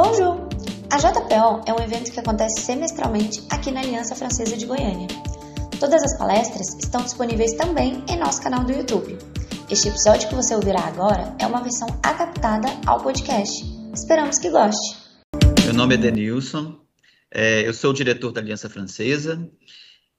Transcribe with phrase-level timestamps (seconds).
[0.00, 0.48] Bonjour!
[0.92, 5.08] A JPO é um evento que acontece semestralmente aqui na Aliança Francesa de Goiânia.
[5.80, 9.18] Todas as palestras estão disponíveis também em nosso canal do YouTube.
[9.68, 13.64] Este episódio que você ouvirá agora é uma versão adaptada ao podcast.
[13.92, 14.98] Esperamos que goste.
[15.64, 16.76] Meu nome é Denilson,
[17.28, 19.50] é, eu sou o diretor da Aliança Francesa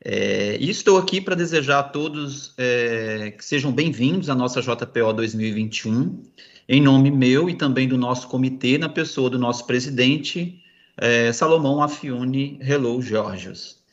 [0.03, 5.13] é, e estou aqui para desejar a todos é, que sejam bem-vindos à nossa JPO
[5.13, 6.21] 2021
[6.71, 10.63] em nome meu e também do nosso comitê, na pessoa do nosso presidente,
[10.95, 13.83] é, Salomão Afiune Hello Georgios.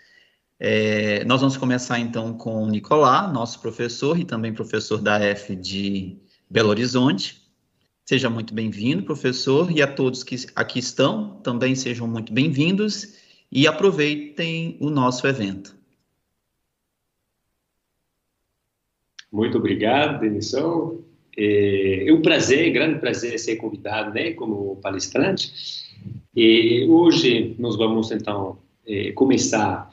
[0.61, 5.57] É, nós vamos começar então com o Nicolá, nosso professor e também professor da F
[5.57, 6.19] de
[6.51, 7.43] Belo Horizonte.
[8.05, 13.15] Seja muito bem-vindo, professor, e a todos que aqui estão também sejam muito bem-vindos
[13.51, 15.75] e aproveitem o nosso evento.
[19.33, 21.06] Muito obrigado, Denison.
[21.37, 25.53] É, é um prazer, grande prazer ser convidado, né, como palestrante.
[26.35, 29.91] E hoje nós vamos então é, começar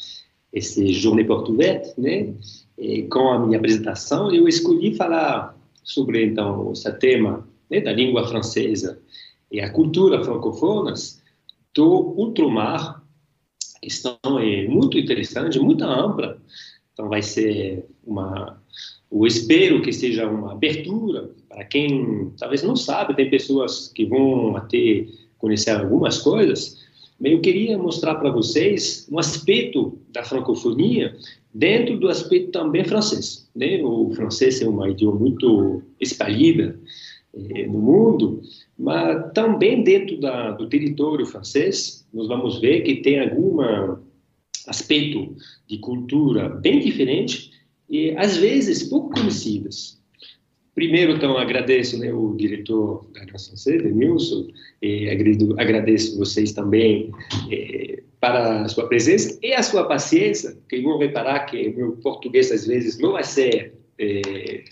[0.51, 2.33] esse Journée Português, né,
[2.77, 4.33] é, com a minha apresentação.
[4.33, 9.01] Eu escolhi falar sobre então esse tema né, da língua francesa
[9.51, 11.21] e a cultura francofonas
[11.75, 13.03] do ultramar.
[13.81, 16.41] Questão é muito interessante, muito ampla.
[16.93, 18.62] Então vai ser uma
[19.11, 24.57] eu espero que seja uma abertura para quem talvez não sabe, tem pessoas que vão
[24.57, 25.05] até
[25.37, 26.81] conhecer algumas coisas,
[27.21, 31.15] eu queria mostrar para vocês um aspecto da francofonia
[31.53, 33.47] dentro do aspecto também francês.
[33.55, 33.81] Né?
[33.83, 36.79] O francês é uma idioma muito espalhada
[37.33, 38.41] eh, no mundo,
[38.77, 43.61] mas também dentro da, do território francês, nós vamos ver que tem algum
[44.67, 45.35] aspecto
[45.67, 47.51] de cultura bem diferente
[47.93, 50.01] e às vezes pouco conhecidas.
[50.73, 54.47] Primeiro, então, agradeço né, o diretor da Nação C, Denilson,
[54.81, 57.11] e agradeço vocês também
[57.51, 62.51] eh, para a sua presença e a sua paciência, que vão reparar que meu português
[62.51, 64.63] às vezes não vai ser eh,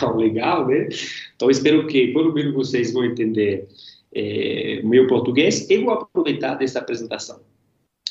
[0.00, 0.88] tão legal, né?
[1.36, 3.68] Então, espero que pelo menos vocês vão entender
[4.12, 7.40] eh, meu português e vou aproveitar dessa apresentação.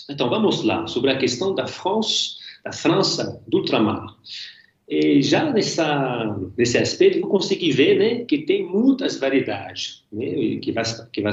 [0.09, 4.15] Então, vamos lá, sobre a questão da France da França, do ultramar.
[4.87, 10.71] E já nessa, nesse aspecto, eu consegui ver né, que tem muitas variedades né, que,
[10.71, 11.31] vai, que, vai,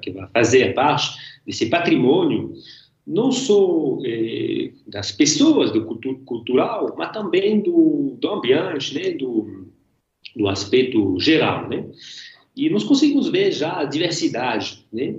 [0.00, 2.52] que vai fazer parte desse patrimônio,
[3.06, 9.68] não só eh, das pessoas, do cultu cultural, mas também do, do ambiente, né, do,
[10.34, 11.68] do aspecto geral.
[11.68, 11.84] Né?
[12.56, 14.84] E nós conseguimos ver já a diversidade.
[14.92, 15.16] Né?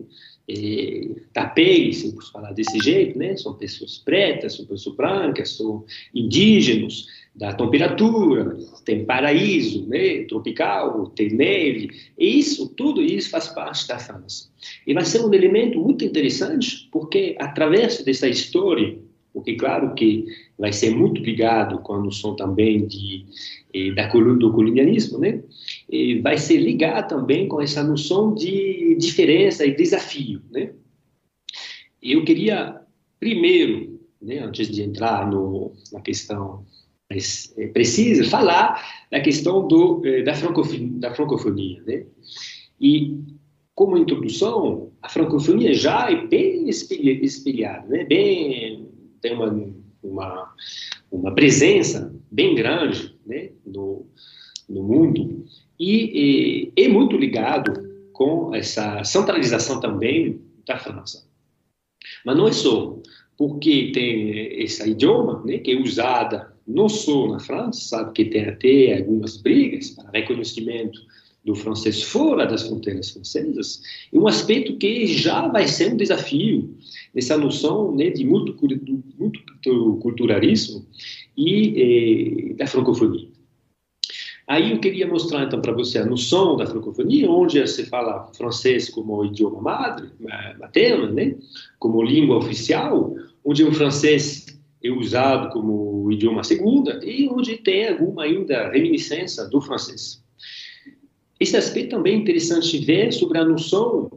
[0.47, 3.35] É, tapéis, se posso falar desse jeito, né?
[3.35, 5.83] São pessoas pretas, são pessoas brancas, são
[6.13, 10.23] indígenas, da temperatura, tem paraíso, né?
[10.23, 14.49] Tropical, tem neve, e isso, tudo isso faz parte da França.
[14.87, 18.97] E vai ser um elemento muito interessante, porque através dessa história,
[19.33, 20.25] porque claro que
[20.57, 23.25] vai ser muito ligado com a noção também de
[23.73, 25.43] eh, da, do colonialismo, né?
[25.89, 30.71] E vai ser ligado também com essa noção de diferença e desafio, né?
[32.01, 32.81] Eu queria,
[33.19, 36.65] primeiro, né, antes de entrar no, na questão
[37.09, 42.05] mais é, precisa, falar da questão do, eh, da, francofonia, da francofonia, né?
[42.79, 43.19] E,
[43.73, 48.05] como introdução, a francofonia já é bem espelhada, né?
[48.05, 48.89] Bem,
[49.21, 49.74] tem uma,
[50.09, 50.53] uma,
[51.11, 54.05] uma presença bem grande né, no,
[54.69, 55.45] no mundo
[55.79, 61.27] e, e é muito ligado com essa centralização também da França.
[62.25, 62.97] Mas não é só,
[63.37, 68.45] porque tem esse idioma né, que é usada não só na França, sabe que tem
[68.45, 70.99] até algumas brigas para reconhecimento
[71.45, 76.75] do francês fora das fronteiras francesas, é um aspecto que já vai ser um desafio
[77.13, 80.83] nessa noção né, de multiculturalismo
[81.37, 83.27] e eh, da francofonia.
[84.47, 88.89] Aí eu queria mostrar então para você a noção da francofonia, onde se fala francês
[88.89, 90.09] como idioma madre,
[90.59, 91.35] materno, né,
[91.79, 94.45] como língua oficial, onde o francês
[94.83, 100.23] é usado como idioma segunda e onde tem alguma ainda reminiscência do francês.
[101.39, 104.09] Esse aspecto também é interessante ver sobre a noção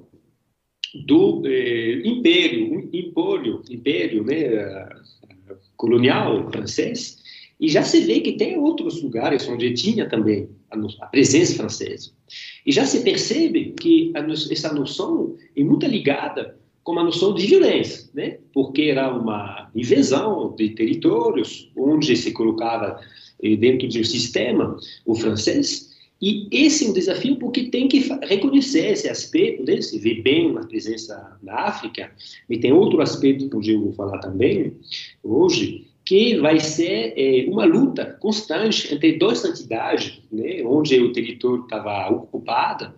[1.06, 4.88] do eh, império, império, império, né,
[5.76, 7.18] colonial francês,
[7.60, 12.12] e já se vê que tem outros lugares onde tinha também a, presença francesa.
[12.64, 14.20] E já se percebe que a,
[14.52, 18.38] essa noção é muito ligada com a noção de violência, né?
[18.52, 23.00] porque era uma invasão de territórios onde se colocava
[23.42, 25.87] eh, dentro de um sistema o francês
[26.20, 29.80] E esse é um desafio porque tem que reconhecer esse aspecto, né?
[29.80, 32.10] se vê bem uma presença na África,
[32.50, 34.76] e tem outro aspecto que eu vou falar também
[35.22, 41.64] hoje, que vai ser é, uma luta constante entre duas entidades, né, onde o território
[41.64, 42.94] estava ocupado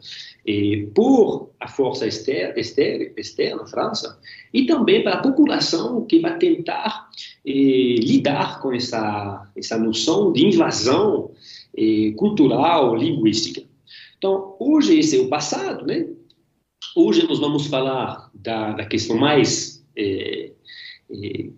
[0.46, 4.17] é, por a força externa, externa, externa, França,
[4.55, 7.08] e também para a população que vai tentar
[7.44, 11.32] é, lidar com essa, essa noção de invasão
[11.76, 13.62] é, cultural, linguística.
[14.19, 16.06] Então, hoje esse é o passado, né?
[16.96, 20.52] Hoje nós vamos falar da, da questão mais é,
[21.11, 21.50] é,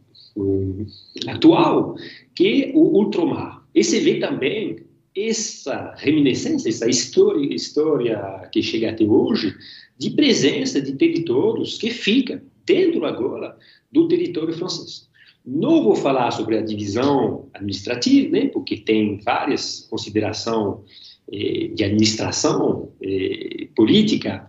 [1.28, 1.96] atual,
[2.34, 3.66] que é o ultramar.
[3.74, 4.76] E se vê também
[5.16, 9.54] essa reminiscência, essa história, história que chega até hoje,
[9.98, 13.56] de presença de territórios que ficam dentro agora
[13.90, 15.08] do território francês.
[15.44, 20.78] Não vou falar sobre a divisão administrativa, né, porque tem várias considerações
[21.32, 24.48] eh, de administração eh, política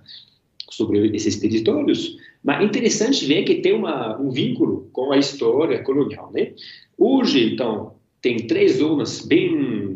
[0.69, 5.81] sobre esses territórios, mas é interessante ver que tem uma, um vínculo com a história
[5.83, 6.31] colonial.
[6.31, 6.53] Né?
[6.97, 9.92] Hoje, então, tem três zonas bem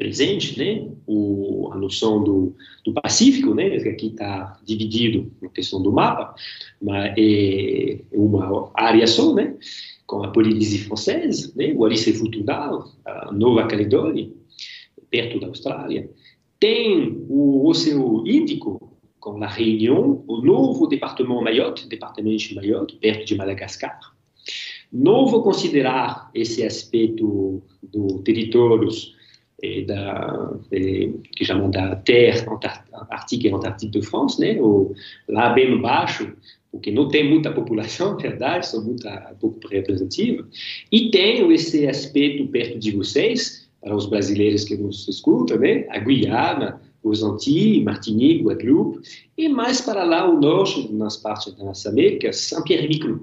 [0.00, 0.88] presentes, né?
[1.06, 2.56] O, a noção do,
[2.86, 3.68] do Pacífico, né?
[3.78, 6.34] que aqui está dividido na questão do mapa,
[6.80, 9.54] mas é uma área só, né?
[10.06, 11.74] com a Polinésia Francesa, né?
[11.76, 14.30] o Alice Futundal, a Nova Caledônia,
[15.10, 16.10] perto da Austrália.
[16.58, 23.26] Tem o Oceano Índico, com La Réunion, o novo departamento Mayotte, departamento de Mayotte, perto
[23.26, 24.00] de Madagascar.
[24.90, 29.19] Não vou considerar esse aspecto do territórios
[29.62, 32.46] eh, da, eh, que chamam da Terre
[32.92, 34.94] Antártica e Antártica de France, né, ou
[35.28, 36.32] lá bem baixo,
[36.70, 39.06] porque não tem muita população, verdade, são muito
[39.40, 40.46] pouco representativa,
[40.90, 45.98] e tenho esse aspecto perto de vocês, para os brasileiros que nos escutam, né, a
[45.98, 49.00] Guiana, os Antilles, Martinique, Guadeloupe,
[49.36, 53.20] e mais para lá ao norte, nas partes das Américas, Saint-Pierre-Miquelon.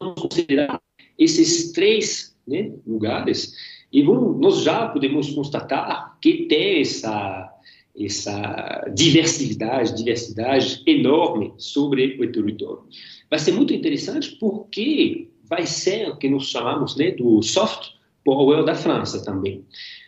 [0.00, 0.80] Vamos considerar
[1.18, 3.54] esses três né, lugares
[3.92, 7.52] e vamos, nós já podemos constatar que tem essa,
[7.98, 12.84] essa diversidade, diversidade enorme sobre o território.
[13.28, 17.90] Vai ser muito interessante porque vai ser o que nós chamamos né, do soft
[18.24, 19.64] power da França também.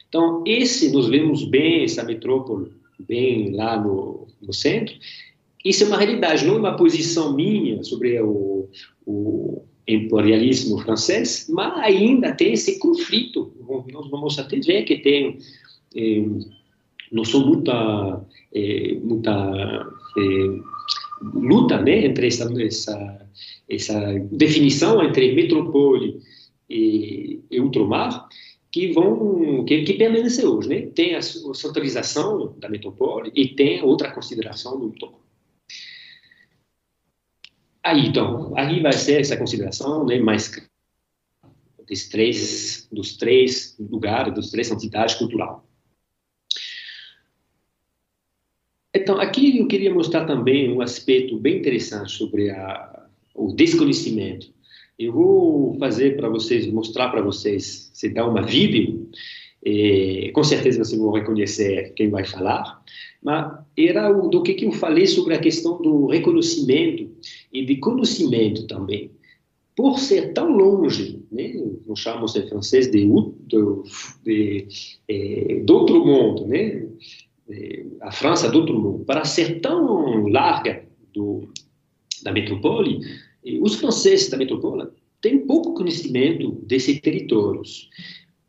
[0.08, 4.94] Então, esse nós vemos bem, essa metrópole bem lá no, no centro.
[5.64, 8.68] Isso é uma realidade, não é uma posição minha sobre o,
[9.06, 13.52] o imperialismo francês, mas ainda tem esse conflito.
[13.92, 15.38] Nós vamos até ver que tem
[15.96, 16.24] eh,
[17.10, 18.24] não sou muita
[18.54, 19.34] eh, muita
[20.18, 20.60] eh,
[21.34, 23.28] luta né entre essa, essa
[23.68, 23.98] essa
[24.30, 26.20] definição entre metrópole
[26.68, 28.28] e, e ultramar
[28.72, 30.80] que vão que, que permanece hoje, né?
[30.94, 35.20] Tem a, centralização da metrópole e tem outra consideração do entorno.
[37.84, 40.48] Aí, então, aí vai ser essa consideração, né, mais
[41.92, 45.58] dos três, dos três lugares, dos três entidades culturais.
[48.94, 54.52] Então, aqui eu queria mostrar também um aspecto bem interessante sobre a, o desconhecimento
[54.98, 59.08] eu vou fazer para vocês, mostrar para vocês, se dá uma vídeo,
[59.64, 62.82] é, com certeza vocês vão reconhecer quem vai falar,
[63.22, 67.10] mas era o, do que, que eu falei sobre a questão do reconhecimento
[67.52, 69.10] e de conhecimento também.
[69.74, 71.54] Por ser tão longe, né,
[71.96, 73.06] chamamos em francês de,
[73.46, 73.82] de,
[74.22, 74.68] de,
[75.08, 76.86] é, outro mundo, né,
[78.02, 81.48] a França do outro mundo, para ser tão larga do,
[82.22, 83.00] da metrópole,
[83.60, 84.88] os franceses da metrópole
[85.20, 87.88] têm pouco conhecimento desses territórios.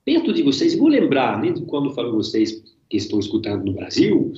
[0.06, 4.34] Perto de vocês, vou lembrar, né, quando falo vocês que estão escutando no Brasil,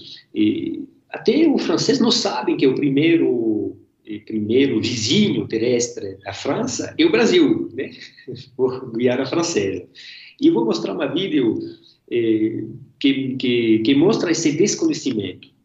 [1.09, 3.77] até o francês não sabem que é o primeiro
[4.25, 7.91] primeiro vizinho terrestre da França é o Brasil, né?
[8.55, 9.87] Por Guiana Francesa.
[10.41, 11.59] E eu vou mostrar uma vídeo
[12.11, 12.63] eh,
[12.99, 15.55] que, que, que mostra esse desconhecimento.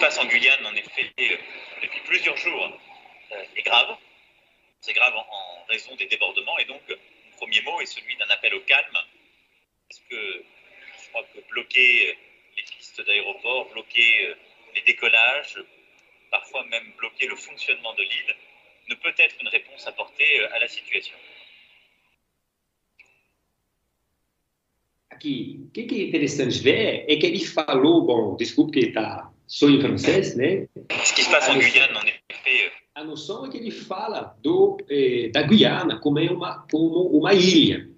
[0.00, 1.36] passe en Guyane, en effet, euh,
[1.82, 2.72] depuis plusieurs jours,
[3.32, 3.96] euh, est grave.
[4.80, 6.58] C'est grave en, raison des débordements.
[6.58, 8.98] Et donc, mon premier mot est celui d'un appel au calme.
[9.88, 10.44] Parce que
[11.10, 12.14] crois que bloquer euh,
[12.56, 14.34] les pistes d'aéroport, bloquer
[14.74, 15.58] les décollages,
[16.30, 18.36] parfois même bloquer le fonctionnement de l'île,
[18.88, 21.16] ne peut être une réponse apportée à la situation.
[25.10, 29.30] Aqui, o que, que é interessante ver é que ele falou, bom, desculpe que está
[29.50, 30.68] sou em francês, né?
[31.04, 34.78] Ce qui se passe en Guyane, en effet, a noção é que ele fala do,
[34.88, 37.89] eh, da Guiana como é uma, como uma ilha.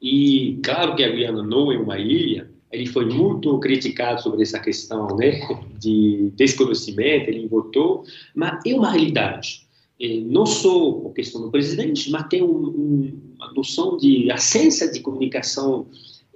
[0.00, 4.58] E claro que a Guiana não é uma ilha, ele foi muito criticado sobre essa
[4.60, 5.40] questão né,
[5.78, 9.66] de desconhecimento, ele votou, mas é uma realidade.
[10.00, 14.90] Eh, não só a questão do presidente, mas tem um, um, uma noção de ascensão
[14.92, 15.86] de comunicação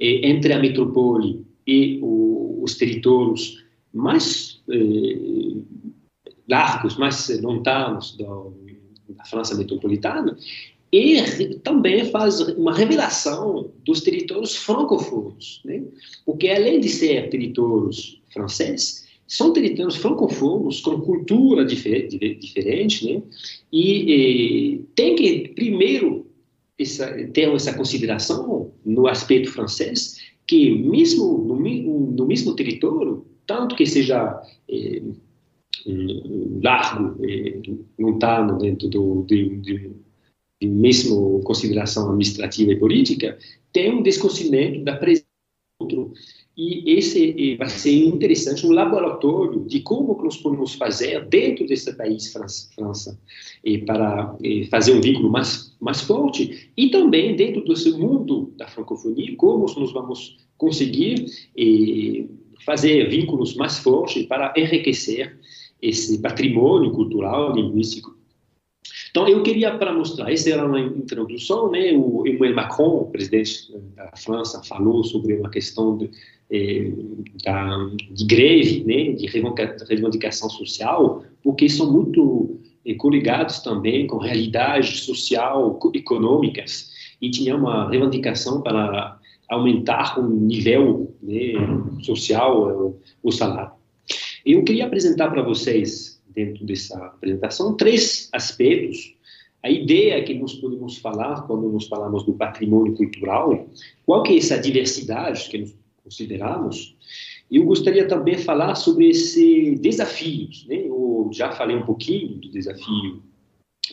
[0.01, 5.55] eh, entre a metrópole e o, os territórios mais eh,
[6.49, 10.37] largos, mais lontanos da França metropolitana,
[10.93, 15.83] e também faz uma revelação dos territórios francofonos, né?
[16.27, 23.23] porque além de ser territórios franceses, são territórios francofonos com cultura difer diferente, né?
[23.73, 26.27] E, e, tem que primeiro
[26.79, 31.57] essa, ter essa consideração no aspecto francês que mesmo no,
[32.11, 35.03] no mesmo território, tanto que seja eh,
[36.63, 37.59] largo, eh,
[38.61, 39.91] dentro do, de, de
[40.67, 43.39] mesmo consideração administrativa e política,
[43.73, 45.27] tem um desconhecimento da presença
[45.81, 46.13] do outro.
[46.55, 52.31] E esse vai ser interessante, um laboratório de como nós podemos fazer dentro desse país,
[52.31, 53.19] França, França
[53.65, 58.69] e para e fazer um vínculo mais, mais forte, e também dentro desse mundo da
[58.69, 61.25] francofonia, como nós vamos conseguir
[61.57, 62.29] e,
[62.65, 65.39] fazer vínculos mais fortes para enriquecer
[65.81, 68.17] esse patrimônio cultural, linguístico
[69.13, 71.93] então, eu queria para mostrar, essa era uma introdução, né?
[71.93, 76.11] O Emmanuel Macron, o presidente da França, falou sobre uma questão de,
[76.51, 76.91] eh,
[77.45, 79.13] da, de greve, né?
[79.13, 86.91] De reivindicação social, porque são muito eh, coligados também com realidades social, econômicas,
[87.21, 91.53] e tinha uma reivindicação para aumentar o nível né,
[92.03, 93.73] social, o salário.
[94.47, 99.15] Eu queria apresentar para vocês dentro dessa apresentação três aspectos.
[99.63, 103.69] A ideia que nós podemos falar quando nós falamos do patrimônio cultural,
[104.05, 106.97] qual que é essa diversidade que nós consideramos.
[107.51, 110.67] Eu gostaria também de falar sobre esses desafios.
[110.67, 110.87] Né?
[110.87, 113.23] Eu já falei um pouquinho do desafio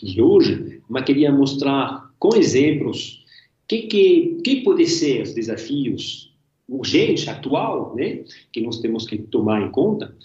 [0.01, 3.25] de hoje, mas queria mostrar com exemplos
[3.67, 6.28] que que que pode ser os desafios
[6.69, 10.15] urgentes, atual, né, que nós temos que tomar em conta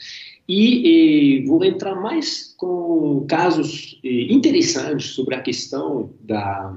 [0.49, 6.77] e, e vou entrar mais com casos eh, interessantes sobre a questão da,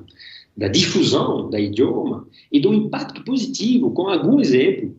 [0.55, 4.95] da difusão da idioma e do impacto positivo, com algum exemplo.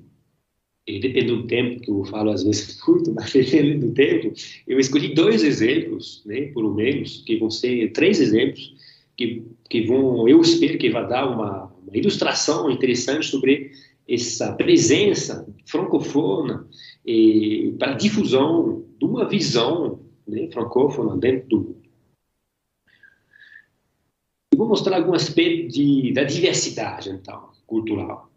[0.87, 4.33] E depende do tempo, que eu falo às vezes muito, mas depende do tempo,
[4.67, 8.75] eu escolhi dois exemplos, né, pelo menos, que vão ser três exemplos,
[9.17, 13.73] que, que vão, eu espero que vai dar uma, uma ilustração interessante sobre
[14.09, 16.67] essa presença francofona
[17.05, 21.89] e, para difusão de uma visão né, francófona dentro do mundo.
[24.57, 28.29] Vou mostrar algum aspecto de, da diversidade, então, cultural.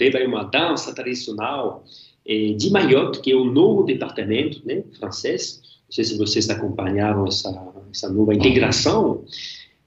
[0.00, 1.84] Deba é uma dança tradicional
[2.26, 5.60] é, de Mayotte, que é o novo departamento né, francês.
[5.84, 7.50] Não sei se vocês acompanharam essa,
[7.92, 9.26] essa nova integração.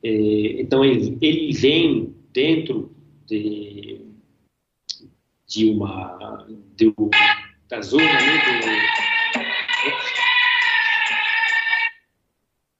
[0.03, 2.91] É, então, ele, ele, vem dentro
[3.25, 4.01] de,
[5.47, 6.45] de uma
[6.77, 6.93] de,
[7.67, 8.67] da zona né, do,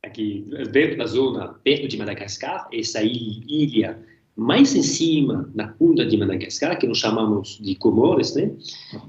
[0.06, 6.18] aqui dentro da zona perto de Madagascar, essa ilha mais em cima, na punta de
[6.18, 8.52] Madagascar, que nós chamamos de Comores, né?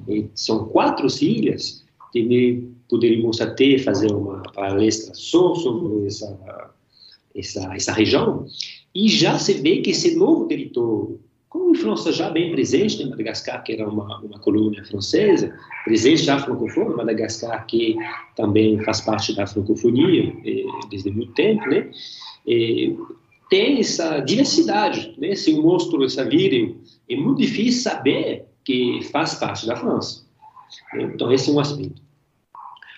[0.09, 6.71] E são quatro ilhas, que poderíamos até fazer uma palestra só sobre essa,
[7.35, 8.47] essa, essa região,
[8.95, 13.65] e já se vê que esse novo território, com influência já bem presente em Madagascar,
[13.65, 17.97] que era uma, uma colônia francesa, presente já francofona, Madagascar que
[18.37, 21.91] também faz parte da francofonia eh, desde muito tempo, né?
[22.47, 22.97] E,
[23.49, 25.15] tem essa diversidade.
[25.19, 25.35] Né?
[25.35, 30.25] Se eu mostro essa vídeo, é muito difícil saber que faz parte da França.
[30.95, 32.03] Então, esse é um aspecto.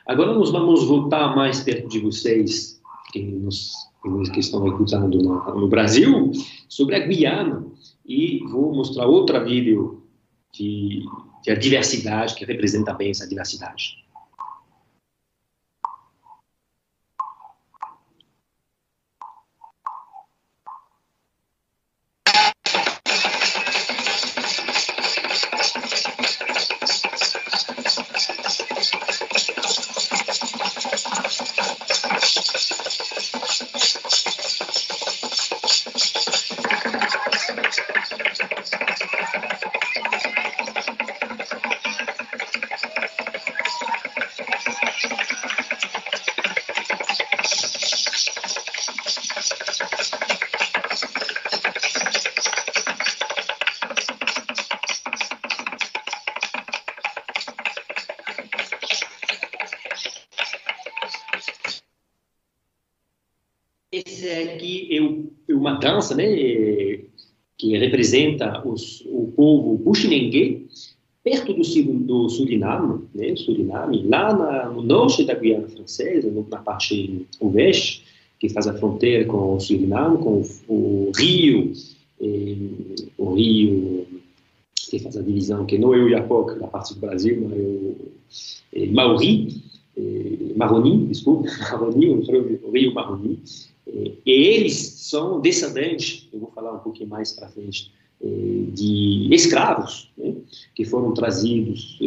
[0.06, 2.80] Agora, nós vamos voltar mais perto de vocês,
[3.12, 3.72] que, nos,
[4.32, 6.30] que estão escutando no, no Brasil,
[6.68, 7.66] sobre a Guiana.
[8.06, 10.04] E vou mostrar outra vídeo
[10.54, 11.04] de,
[11.48, 14.05] a diversidade, que representa bem essa diversidade.
[64.04, 66.26] Esse aqui é, é uma dança, né,
[67.56, 70.66] que representa os, o povo Bushinengue,
[71.24, 71.62] perto do,
[72.00, 78.04] do Suriname, né, Suriname, lá na, no norte da Guiana Francesa, na parte oeste,
[78.38, 81.72] que faz a fronteira com o Suriname, com o, o rio,
[82.20, 82.56] eh,
[83.16, 84.06] o rio
[84.90, 87.62] que faz a divisão, que não é o Iapoc, da parte do Brasil, mas é
[87.62, 87.96] o
[88.74, 89.62] é, Maori,
[89.96, 92.08] é, Maroni, desculpa, Maroni,
[92.62, 93.38] o rio, Maroni,
[93.86, 98.26] é, e eles são descendentes, eu vou falar um pouquinho mais para frente, é,
[98.74, 100.34] de escravos, né,
[100.74, 101.98] que foram trazidos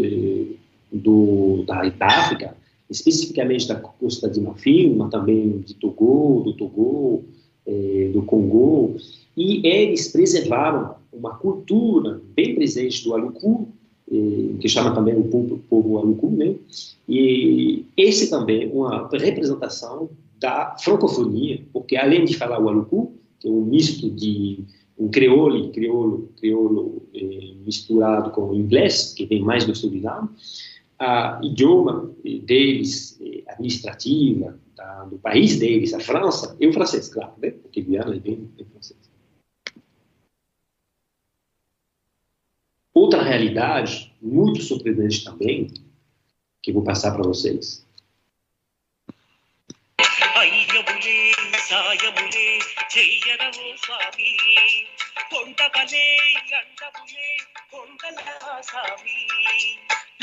[0.92, 2.56] do, da, da África,
[2.90, 7.24] especificamente da Costa de Marfim, mas também de Togo, do Togo,
[8.14, 8.98] do Congo,
[9.38, 13.70] e eles preservaram uma cultura bem presente do Aluku,
[14.10, 16.56] que chama também o povo, povo né?
[17.08, 23.48] E esse também é uma representação da francofonia, porque além de falar o alucu, que
[23.48, 24.64] é um misto de
[24.98, 30.30] um crioulo, crioulo, crioulo eh, misturado com o inglês, que vem mais do Suriname,
[30.98, 32.12] a idioma
[32.44, 34.58] deles, eh, administrativa,
[35.10, 37.52] do país deles, a França, é o francês, claro, né?
[37.52, 39.09] porque Guiana é bem, bem francês.
[42.99, 45.67] Outra realidade, muito surpreendente também,
[46.65, 47.85] que eu vou passar para vocês,
[51.69, 52.49] సాయములే
[52.95, 54.31] చెయ్యరవో స్వామి
[55.31, 56.07] కొండవలే
[56.59, 57.29] అండములే
[57.71, 58.19] కొండల
[58.61, 59.19] స్వామి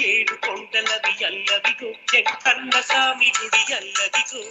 [0.10, 4.44] ఏడు కొండలవి అల్లవిగో వెంకన్న స్వామి గుడి అల్లదిగో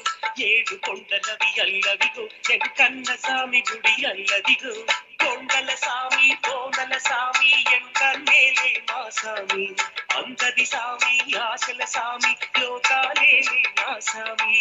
[0.48, 4.74] ఏడు కొండలవి అల్లవిగో వెంకన్న స్వామి గుడి అల్లదిగో
[5.35, 9.65] కొండల సామి కోనల సామి ఎంకన్నేలే మా సామి.
[10.15, 14.55] అందరి సామి ఆశల సామి లోకాలేలే నా సామి.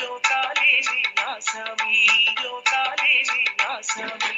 [0.00, 1.96] లోకాలేలే నా సామి
[2.42, 4.36] లోకాలేలే నా సామి.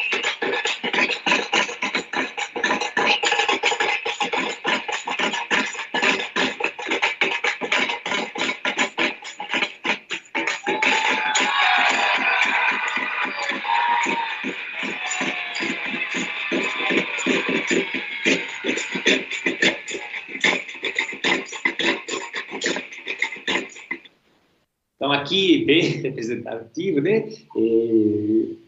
[25.70, 27.28] Bem representativo, né?
[27.56, 28.58] E,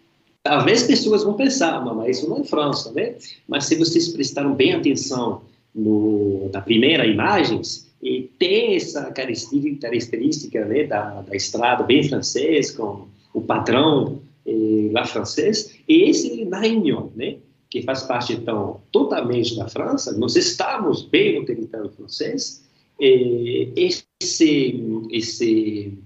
[0.42, 3.16] talvez pessoas vão pensar, mas isso não é França, né?
[3.48, 5.42] Mas se vocês prestaram bem atenção
[5.74, 13.06] no, na primeira imagens, e tem essa característica né, da, da estrada bem francês, com
[13.32, 17.36] o padrão eh, lá francês, e esse na Réunion, né?
[17.70, 22.62] que faz parte, então, totalmente da França, nós estamos bem no território francês,
[23.00, 25.98] esse, esse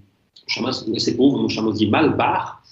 [0.47, 2.63] chamamos, esse povo nós chamamos de Malbar,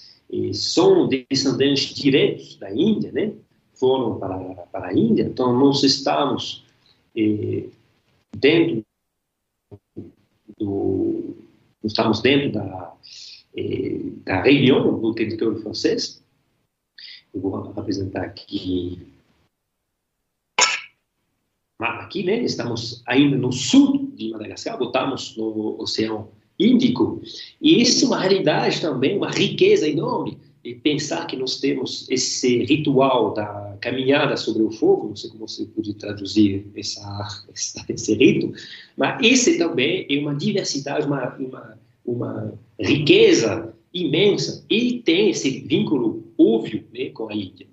[0.53, 3.33] são descendentes diretos da Índia, né?
[3.73, 4.37] Foram para,
[4.71, 6.65] para a Índia, então nós estamos
[7.15, 7.67] eh,
[8.35, 8.83] dentro
[10.57, 11.35] do,
[11.83, 12.93] estamos dentro da,
[13.55, 16.23] eh, da região do território francês.
[17.33, 19.13] Eu vou apresentar aqui
[21.77, 27.21] aqui, né, estamos ainda no sul de Madagascar, voltamos no Oceano Índico,
[27.61, 32.63] e isso é uma realidade também, uma riqueza enorme, e pensar que nós temos esse
[32.63, 38.15] ritual da caminhada sobre o fogo, não sei como você pode traduzir essa, essa, esse
[38.15, 38.51] rito,
[38.97, 44.65] mas esse também é uma diversidade, uma, uma, uma riqueza imensa.
[44.67, 47.67] E tem esse vínculo óbvio né, com a Índia.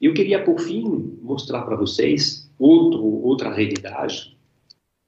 [0.00, 4.36] Eu queria, por fim, mostrar para vocês outro, outra realidade,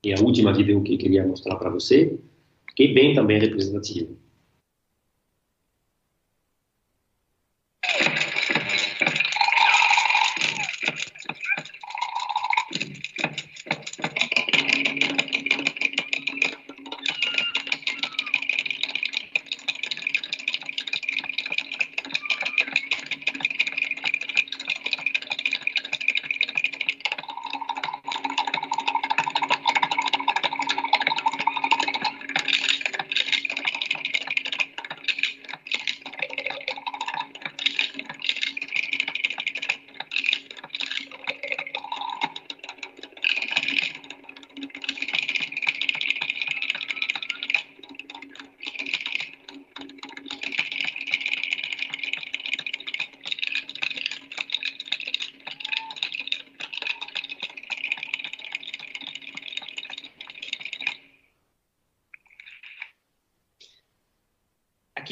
[0.05, 2.19] e é a última vídeo que eu queria mostrar para você,
[2.75, 4.15] que é bem também representativa.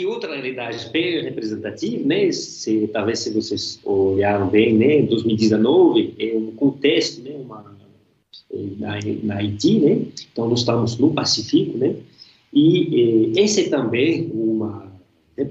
[0.00, 2.32] Aqui outra realidade bem representativa, né?
[2.32, 5.02] Se talvez se vocês olharam bem, né?
[5.02, 7.32] 2019 é um contexto, né?
[7.32, 7.76] Uma
[8.78, 10.06] na, na Haiti, né?
[10.32, 11.96] Então nós estamos no Pacífico, né?
[12.50, 14.90] E eh, essa é também uma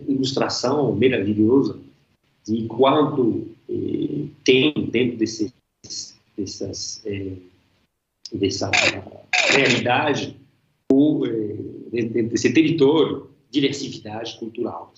[0.07, 1.77] ilustração maravilhosa
[2.43, 5.53] de quanto eh, tem dentro desses,
[6.35, 7.33] dessas eh,
[8.33, 8.71] dessa
[9.51, 10.35] realidade
[10.91, 11.23] o
[11.91, 14.93] desse território diversidade cultural.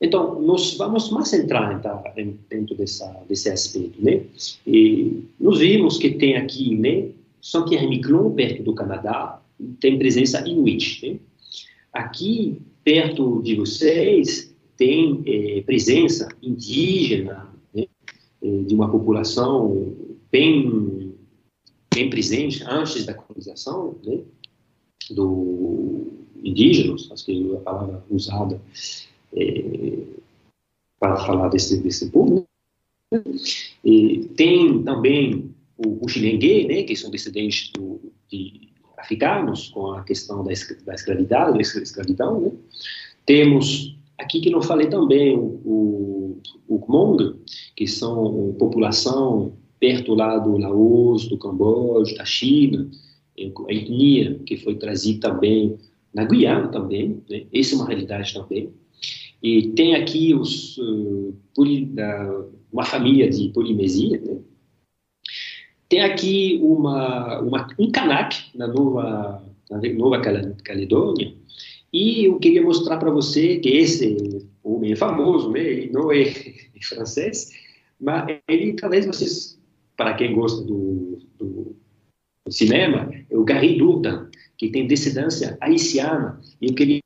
[0.00, 2.02] Então, nós vamos mais entrar então,
[2.50, 4.22] dentro dessa, desse aspecto, né?
[4.66, 9.40] E nós vimos que tem aqui, né, Saint-Pierre-Miquelon, perto do Canadá,
[9.78, 11.18] tem presença inuit, né?
[11.92, 17.86] Aqui, perto de vocês, tem é, presença indígena, né?
[18.42, 19.94] É, de uma população
[20.32, 21.14] bem,
[21.94, 24.18] bem presente antes da colonização, né?
[25.10, 28.60] Do, indígenas, acho que é a palavra usada
[29.34, 29.98] é,
[30.98, 32.46] para falar desse, desse povo.
[33.84, 36.06] E tem também o, o
[36.68, 38.00] né, que são descendentes do,
[38.30, 40.52] de africanos, com a questão da,
[40.86, 42.52] da escravidão, da escravidão né?
[43.26, 47.36] Temos aqui que não falei também o, o, Hmong,
[47.76, 52.88] que são população perto lá do Laos, do Camboja, da China,
[53.38, 55.78] a etnia que foi trazida também
[56.14, 57.44] na Guiana também, né?
[57.52, 58.72] essa é uma realidade também.
[59.42, 61.92] E tem aqui os, uh, poli,
[62.72, 64.38] uma família de Polinesia, né?
[65.88, 70.22] Tem aqui uma, uma, um Kanak na Nova, na Nova
[70.64, 71.34] Caledônia,
[71.92, 75.60] e eu queria mostrar para você que esse homem é famoso, né?
[75.60, 76.24] ele não é
[76.82, 77.50] francês,
[78.00, 79.60] mas ele talvez vocês,
[79.94, 81.76] para quem gosta do, do,
[82.46, 84.30] do cinema, é o Gary Dourdan,
[84.62, 86.40] que tem descendência haitiana.
[86.60, 87.00] E eu queria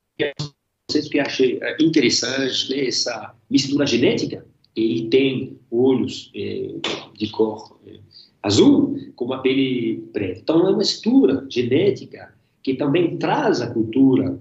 [0.87, 4.47] vocês que achei eh, interessante né, essa mistura genética.
[4.77, 6.75] Ele tem olhos é,
[7.15, 7.99] de cor é,
[8.43, 10.41] azul com uma pele preta.
[10.41, 14.39] Então é uma mistura genética que também traz a cultura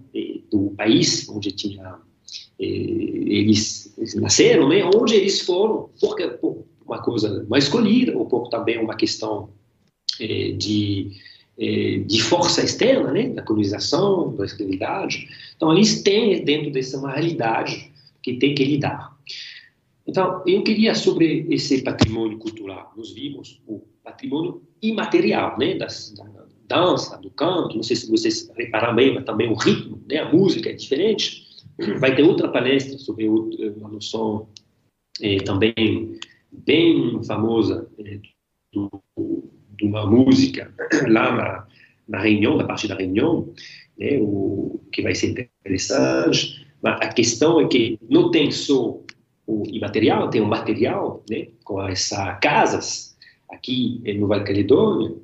[0.52, 1.96] do país onde tinha
[2.60, 8.50] eles, eles, nasceram, né, onde eles foram, porque por uma coisa mais escolhida ou por
[8.50, 9.50] também uma questão
[10.20, 11.12] de
[11.58, 15.28] de força externa, né, da colonização, da escravidade.
[15.56, 17.92] Então, eles têm dentro dessa uma realidade
[18.22, 19.16] que tem que lidar.
[20.06, 22.94] Então, eu queria sobre esse patrimônio cultural.
[22.96, 26.26] Nós vimos o patrimônio imaterial, né, das, da
[26.68, 27.76] dança, do canto.
[27.76, 31.46] Não sei se vocês repararam bem, mas também o ritmo, né, a música é diferente.
[32.00, 34.48] Vai ter outra palestra sobre uma noção
[35.22, 36.18] é, também
[36.52, 38.20] bem famosa é,
[38.72, 38.90] do
[39.78, 40.74] de uma música
[41.08, 41.68] lá na,
[42.08, 43.50] na reunião, na parte da reunião,
[43.98, 46.66] né, o, que vai ser interessante.
[46.82, 49.00] Mas a questão é que não tem só
[49.48, 53.18] o imaterial, tem o material, né, com essas casas
[53.50, 55.16] aqui em Nova Caledônia,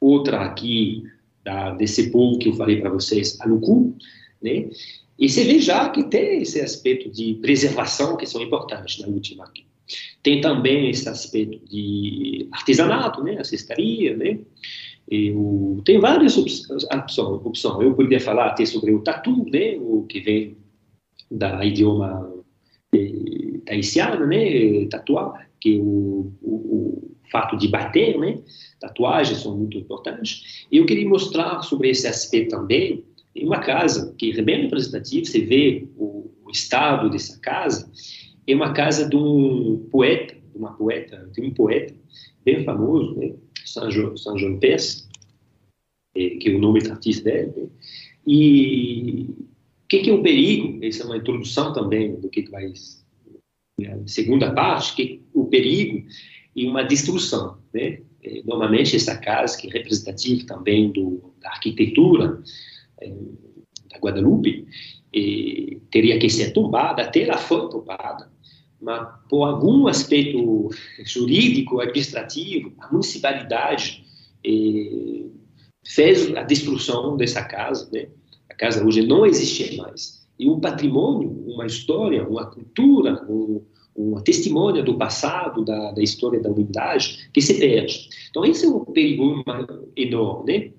[0.00, 1.02] outra aqui
[1.44, 3.96] da, desse povo que eu falei para vocês, Alucu,
[4.42, 4.68] né,
[5.18, 9.44] e você vê já que tem esse aspecto de preservação que são importantes na última
[9.44, 9.69] aqui.
[10.22, 14.38] Tem também esse aspecto de artesanato, né, a cestaria, né,
[15.34, 16.84] o, tem várias opções.
[17.84, 20.56] Eu poderia falar até sobre o tatu, né, o que vem
[21.30, 22.32] da idioma
[22.94, 23.60] eh,
[24.26, 28.40] né, tatuar, que o, o, o, fato de bater, né,
[28.80, 30.66] tatuagens são muito importantes.
[30.70, 35.24] E eu queria mostrar sobre esse aspecto também, em uma casa que é bem representativa,
[35.24, 37.88] você vê o, o estado dessa casa,
[38.52, 41.94] é uma casa de um poeta, de uma poeta, de um poeta
[42.44, 43.34] bem famoso, né?
[43.64, 44.58] Saint Jean,
[46.14, 47.52] é, que é o nome artista dele.
[47.56, 47.68] Né?
[48.26, 50.84] E o que, que, é o perigo?
[50.84, 52.72] Essa é uma introdução também do que, que vai
[53.78, 54.02] né?
[54.06, 56.06] segunda parte, que o perigo
[56.54, 58.00] e uma destruição, né?
[58.22, 62.42] É, normalmente essa casa que é representativa também do, da arquitetura
[63.00, 63.08] é,
[63.90, 64.66] da Guadalupe
[65.14, 68.30] é, teria que ser tombada, até ela foi tombada,
[68.80, 70.70] mas por algum aspecto
[71.04, 74.04] jurídico, administrativo, a municipalidade
[74.44, 75.24] é,
[75.86, 78.08] fez a destruição dessa casa, né?
[78.48, 80.26] A casa hoje não existe mais.
[80.38, 83.62] E um patrimônio, uma história, uma cultura, um,
[83.94, 88.08] uma testemunha do passado, da, da história da humanidade, que se perde.
[88.30, 89.44] Então, esse é um perigo
[89.96, 90.70] enorme, né?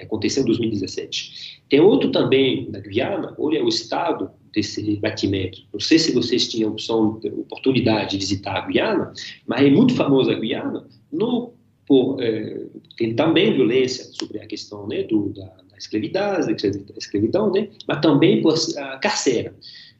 [0.00, 1.62] Aconteceu em 2017.
[1.68, 5.58] Tem outro também na Guiana, olha o estado desse batimento.
[5.72, 9.12] Não sei se vocês tinham opção, oportunidade de visitar a Guiana,
[9.46, 11.52] mas é muito famosa a Guiana, no,
[11.86, 17.52] por, é, tem também violência sobre a questão né, do, da, da escravidão, da escravidão
[17.52, 19.54] né, mas também por a carceira,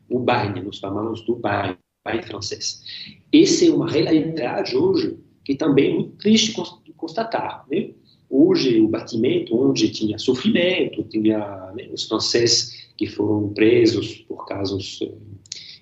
[0.09, 1.77] o baile, nós chamamos do baile
[2.09, 2.83] baile francês.
[3.33, 6.55] Essa é uma realidade hoje que também é muito triste
[6.97, 7.67] constatar.
[7.71, 7.91] Né?
[8.31, 15.01] Hoje, o batimento, onde tinha sofrimento, tinha né, os franceses que foram presos por casos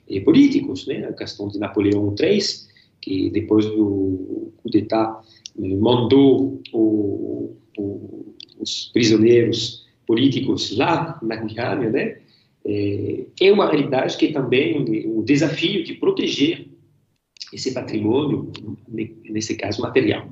[0.08, 1.06] eh, políticos, né?
[1.06, 2.38] a questão de Napoleão III,
[3.00, 5.20] que depois do coup d'État
[5.58, 12.18] eh, mandou o, o, os prisioneiros políticos lá na Guiana, né?
[12.64, 16.66] É, é uma realidade que também o desafio de proteger
[17.52, 18.50] esse patrimônio,
[18.88, 20.28] nesse caso material.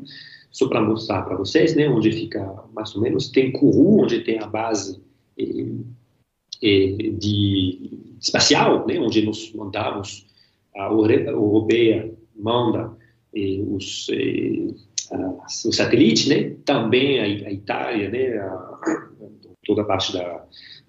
[0.55, 2.41] Só para mostrar para vocês, né, onde fica
[2.73, 5.03] mais ou menos, tem Kourou, onde tem a base
[5.37, 5.43] é,
[6.63, 7.91] é, de
[8.21, 10.25] espacial, né, onde nós mandamos,
[10.77, 12.97] a europeia manda
[13.35, 14.69] é, os, é,
[15.67, 18.81] os satélites, né, também a, a Itália, né, a,
[19.67, 20.47] toda a parte da,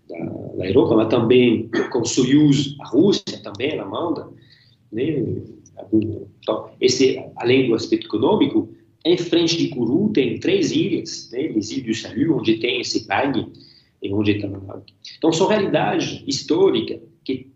[0.07, 0.25] da,
[0.57, 4.29] da Europa, mas também com o Soyuz, a Rússia também ela manda,
[4.91, 5.25] né?
[5.91, 8.69] Então, esse, além do aspecto econômico,
[9.05, 11.43] em frente de Kourou tem três ilhas, né?
[11.49, 13.45] Les Îles du Salut, onde tem esse baile,
[14.03, 14.49] onde tá,
[15.17, 17.53] então são realidades históricas que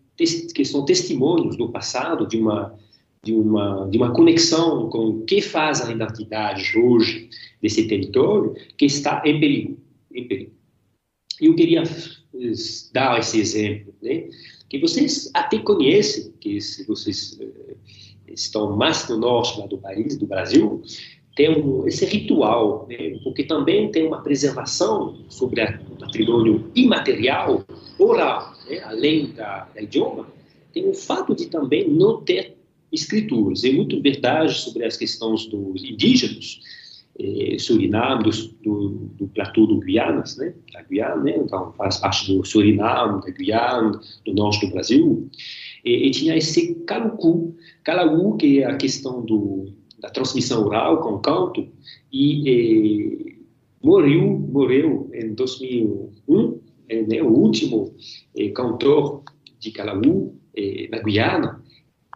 [0.54, 2.78] que são testemunhos do passado de uma
[3.24, 7.28] de uma de uma conexão com o que faz a identidade hoje
[7.60, 9.78] desse território que está em perigo,
[10.12, 10.52] em perigo.
[11.40, 11.82] Eu queria
[12.92, 14.28] dar esse exemplo, né?
[14.68, 17.76] Que vocês até conhecem, que se vocês eh,
[18.28, 20.82] estão mais no norte lá do país, do Brasil,
[21.36, 23.18] tem um, esse ritual, né?
[23.22, 27.64] porque também tem uma preservação sobre o patrimônio imaterial,
[27.98, 28.80] oral, né?
[28.80, 30.26] além da, da idioma,
[30.72, 32.56] tem o fato de também não ter
[32.92, 33.64] escrituras.
[33.64, 36.60] É muito verdade sobre as questões dos indígenas,
[37.18, 38.30] eh, Suriname, do,
[38.62, 40.54] do, do platô do Guianas, né?
[40.72, 41.36] Da Guiana, né?
[41.36, 45.28] Então faz parte do Suriname, da Guiana, do norte do Brasil.
[45.84, 51.18] E, e tinha esse calucu, calaú que é a questão do, da transmissão oral com
[51.18, 51.68] canto
[52.12, 53.38] e, e
[53.82, 57.22] morreu, morreu em 2001, é, né?
[57.22, 57.94] O último
[58.36, 59.22] é, cantor
[59.58, 61.62] de calaú é, na Guiana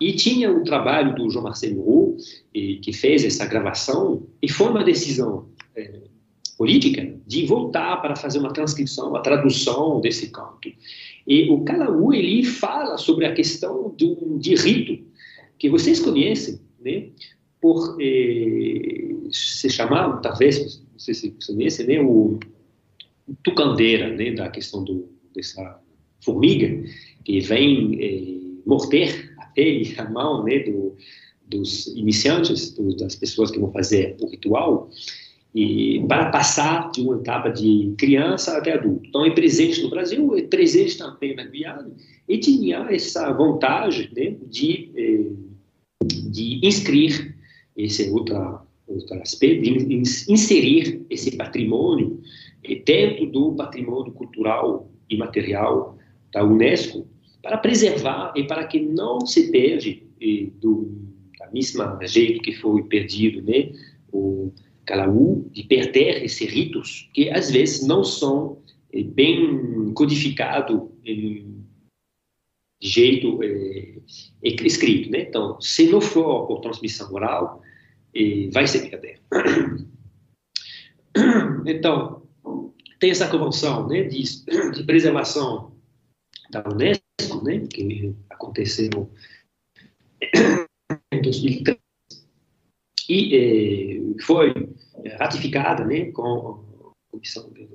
[0.01, 2.16] e tinha o trabalho do João Marcelo Roux,
[2.53, 5.47] que fez essa gravação, e foi uma decisão
[6.59, 10.68] política de voltar para fazer uma transcrição, a tradução desse canto.
[11.27, 15.05] E o Calaú, ele fala sobre a questão do, de rito,
[15.59, 17.09] que vocês conhecem, né?
[17.64, 21.98] Por eh, se chamar, talvez, não sei se vocês conhecem, né?
[21.98, 22.38] o
[23.42, 24.33] tucandeira, né?
[24.33, 25.81] da questão do, dessa
[26.20, 26.87] formiga,
[27.24, 30.94] que vem eh, morder ele, a mão né, do,
[31.46, 34.90] dos iniciantes, do, das pessoas que vão fazer o ritual,
[35.55, 39.07] e para passar de uma etapa de criança até adulto.
[39.09, 41.90] Então, é presente no Brasil, é presente também na Guiana,
[42.29, 45.33] e tinha essa vontade né, de, eh,
[46.29, 47.33] de inscrever
[47.77, 52.21] esse outro, outro aspecto, inserir esse patrimônio
[52.63, 55.99] eh, dentro do patrimônio cultural e material
[56.33, 57.07] da Unesco,
[57.43, 61.05] para preservar e para que não se perde e, do
[61.39, 63.73] da mesma jeito que foi perdido, né,
[64.13, 64.53] o
[64.87, 68.59] Calaú, de perder esses ritos que às vezes não são
[68.93, 71.45] é, bem codificados de
[72.81, 73.99] jeito é,
[74.43, 75.23] escrito, né?
[75.23, 77.63] Então, se não for por transmissão oral,
[78.14, 79.20] é, vai ser brincadeira.
[81.66, 82.22] Então,
[82.98, 84.22] tem essa convenção, né, de,
[84.72, 85.72] de preservação
[86.50, 89.11] da Unesco né, que aconteceu
[91.12, 91.79] em 2003
[93.09, 94.53] e eh, foi
[95.18, 97.68] ratificada né, com a Comissão de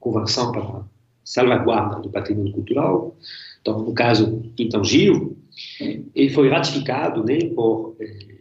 [0.00, 0.84] Convenção para
[1.24, 3.16] salvaguarda do patrimônio cultural,
[3.60, 5.36] então, no caso intangível,
[6.14, 8.37] ele foi ratificado né, por, eh,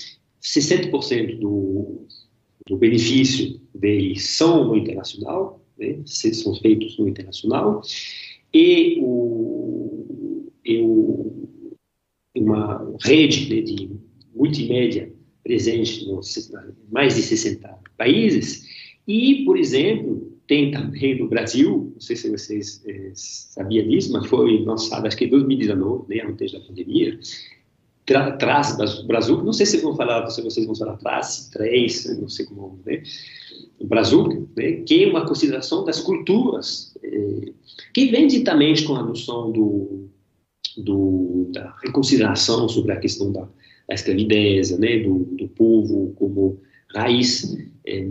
[0.42, 2.06] 60% do,
[2.66, 6.00] do benefício deles são no internacional, né?
[6.04, 7.82] são feitos no internacional,
[8.52, 11.76] e, o, e o,
[12.36, 13.90] uma rede né, de
[14.34, 15.12] multimédia
[15.42, 18.68] presente em mais de 60 países.
[19.06, 24.26] E, por exemplo, tem também no Brasil, não sei se vocês é, sabiam disso, mas
[24.26, 27.18] foi lançado, acho que em 2019, né, antes da pandemia,
[28.10, 32.28] tra Traz Brasil, não sei se vão falar, se vocês vão falar Traz, Três, não
[32.28, 33.02] sei como, né,
[33.84, 37.52] Brasil, né, que é uma consideração das culturas, é,
[37.94, 40.08] que vem diretamente com a noção do,
[40.76, 43.48] do, da reconsideração sobre a questão da
[43.90, 46.60] da escravidez, né, do, do povo como
[46.94, 48.06] raiz é,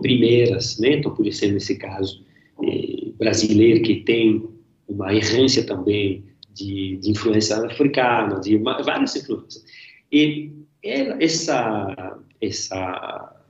[0.00, 2.24] primeiras, né, então por ser nesse caso
[2.62, 4.48] é, brasileiro que tem
[4.88, 6.22] uma errância também
[6.56, 9.64] de, de influência africana, de várias influências.
[10.10, 13.44] E ela, essa, essa,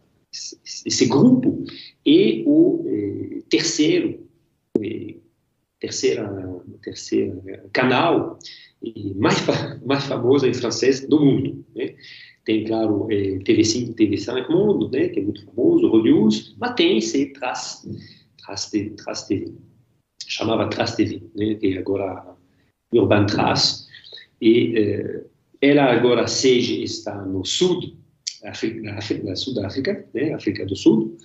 [0.85, 1.65] esse grupo
[2.07, 4.27] é o é, terceiro,
[4.81, 5.15] é,
[5.79, 6.29] terceira,
[6.83, 7.43] terceiro
[7.73, 8.39] canal
[9.15, 9.37] mais,
[9.85, 11.65] mais famoso em francês do mundo.
[11.75, 11.95] Né?
[12.45, 17.33] Tem, claro, é, TV5, TV5 Mundo, né, que é muito famoso, Hollywood, mas tem esse
[17.33, 17.85] Tras,
[19.29, 19.53] TV.
[20.29, 22.36] Chamava Tras TV, né, que agora
[22.99, 23.87] Urban Tras.
[24.41, 25.25] E é,
[25.61, 27.81] ela agora sede está no sul,
[28.45, 31.17] África, África, né, África do Sul,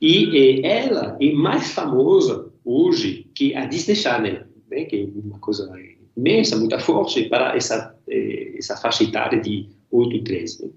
[0.00, 5.38] e é, ela é mais famosa hoje que a Disney Channel, né, que é uma
[5.38, 5.70] coisa
[6.16, 10.72] imensa, muita força para essa, eh, essa faixa etária de 8 e 13.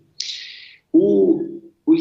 [0.92, 1.94] O, o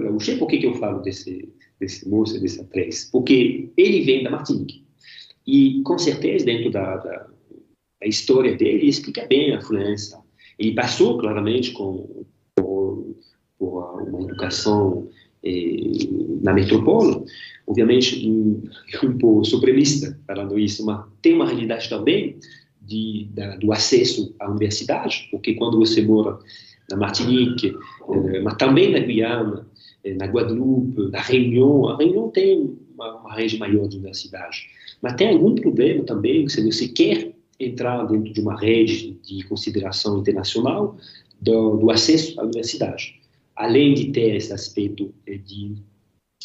[0.00, 1.48] Laouché, por que, que eu falo desse,
[1.80, 3.10] desse moço, dessa 3?
[3.10, 4.84] Porque ele vem da Martinique.
[5.46, 7.26] E, com certeza, dentro da, da,
[8.02, 10.18] da história dele, ele explica bem a influência.
[10.58, 12.24] Ele passou, claramente, com,
[12.56, 13.14] por
[13.60, 15.08] uma educação
[15.44, 15.76] eh,
[16.42, 17.24] na metrópole,
[17.64, 18.60] obviamente um,
[19.04, 22.36] um pouco supremista, falando isso, mas tem uma realidade também
[22.80, 26.38] de, da, do acesso à universidade, porque quando você mora
[26.90, 29.64] na Martinique, eh, mas também na Guiana,
[30.02, 34.66] eh, na Guadeloupe, na Réunion, a Réunion tem uma, uma rede maior de universidade,
[35.00, 37.32] mas tem algum problema também se você quer
[37.64, 40.96] entrar dentro de uma rede de consideração internacional
[41.40, 43.20] do, do acesso à universidade,
[43.56, 45.74] além de ter esse aspecto eh, de,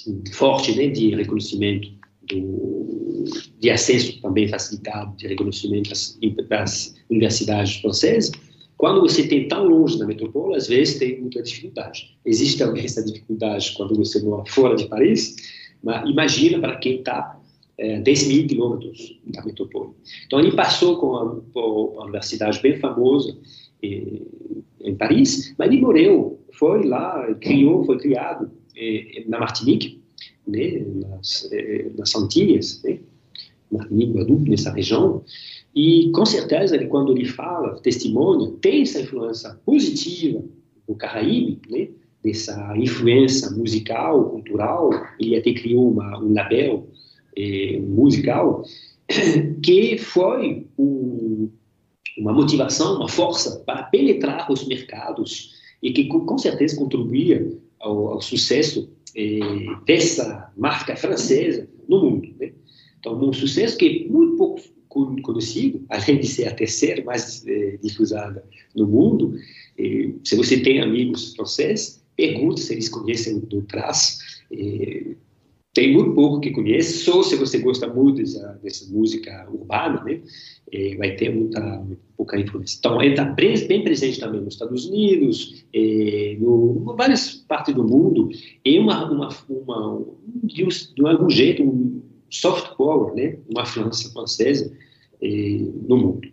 [0.05, 1.89] de forte né, de reconhecimento
[2.27, 3.25] do,
[3.59, 6.17] de acesso também facilitado de reconhecimento das,
[6.49, 8.31] das universidades francesas,
[8.77, 12.15] quando você tem tão longe da metrópole, às vezes tem muita dificuldade.
[12.23, 15.35] Existe também essa dificuldade quando você mora fora de Paris,
[15.83, 17.36] mas imagina para quem está
[17.77, 19.91] é, 10 mil quilômetros da metrópole.
[20.25, 23.37] Então, ele passou com uma, uma universidade bem famosa
[23.83, 24.21] eh,
[24.81, 30.01] em Paris, mas ele morreu, foi lá, criou, foi criado eh, na Martinique,
[30.47, 31.49] né, nas,
[31.97, 32.99] nas Antilhas, né,
[33.71, 35.23] Martinique, Guadeloupe, nessa região,
[35.75, 40.43] e com certeza, ele, quando ele fala, testemunha, tem essa influência positiva
[40.87, 41.89] do Caraíbe, né?
[42.23, 44.89] dessa influência musical, cultural.
[45.19, 46.87] Ele até criou uma, um label
[47.37, 48.63] eh, musical
[49.63, 51.49] que foi um,
[52.17, 57.47] uma motivação, uma força para penetrar os mercados e que com certeza contribuía
[57.79, 59.39] ao, ao sucesso eh,
[59.85, 62.27] dessa marca francesa no mundo.
[62.39, 62.51] Né?
[62.99, 64.61] Então, um sucesso que muito pouco
[65.21, 68.43] conhecido, além de ser a terceira mais é, difusada
[68.75, 69.37] no mundo.
[69.77, 74.17] E, se você tem amigos franceses, pergunte se eles conhecem do Traz.
[75.77, 80.23] Tem muito pouco que conhece, só se você gosta muito dessa, dessa música urbana, né?
[80.97, 81.85] vai ter muita
[82.17, 82.77] pouca influência.
[82.79, 85.63] Então, ele está bem, bem, presente também nos Estados Unidos,
[86.39, 88.27] no, em várias partes do mundo,
[88.65, 90.05] e uma, uma, uma
[90.45, 93.37] de, um, de algum jeito, um soft power, né?
[93.47, 94.75] uma França francesa,
[95.21, 96.27] eh, no mundo.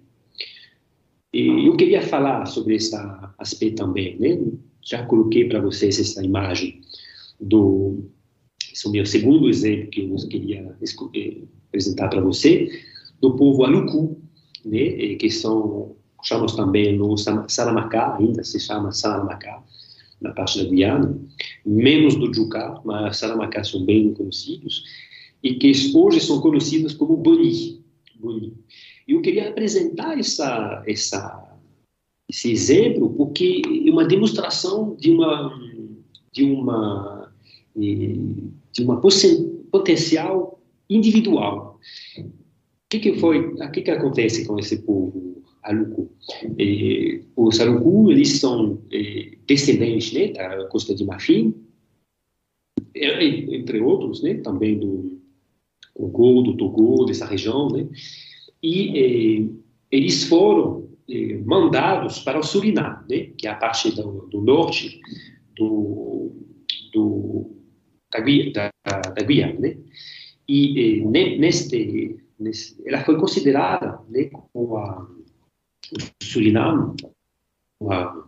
[1.34, 2.96] E eu queria falar sobre esse
[3.36, 4.40] aspecto também, né?
[4.82, 6.80] Já coloquei para vocês essa imagem
[7.38, 8.08] do
[8.74, 10.76] esse é o meu segundo exemplo que eu queria
[11.14, 12.68] eh, apresentar para você
[13.20, 14.20] do povo Aluku,
[14.64, 15.14] né?
[15.14, 15.94] Que são
[16.24, 19.62] chamamos também no Salamacá, ainda se chama Salamacá,
[20.20, 21.20] na parte da Guiana,
[21.64, 24.84] menos do Jucá, mas Salamacá são bem conhecidos,
[25.42, 27.84] e que hoje são conhecidos como Boni.
[28.18, 28.54] Boni.
[29.06, 31.58] Eu queria apresentar essa, essa,
[32.26, 35.60] esse exemplo porque é uma demonstração de uma,
[36.32, 37.30] de uma,
[38.74, 39.00] de uma
[39.70, 40.60] potencial
[40.90, 41.78] individual.
[42.18, 42.24] O
[42.90, 43.38] que, que foi?
[43.38, 46.10] O que, que acontece com esse povo Aluku?
[47.36, 48.82] os Aluku eles são
[49.46, 51.54] descendentes né, da Costa de Marfim,
[52.94, 55.20] entre outros, né, também do
[55.94, 57.88] Congo, do Togo, dessa região, né,
[58.62, 59.48] e eh,
[59.90, 65.00] eles foram eh, mandados para o Suriname, né, que é a parte do, do norte
[65.56, 66.32] do,
[66.92, 67.50] do,
[68.52, 69.74] da, da, da Guiana.
[70.48, 76.94] E eh, neste, neste, ela foi considerada né, como a, o Suriname,
[77.90, 78.24] a,